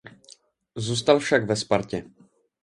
[0.75, 2.03] Zůstal však ve Spartě.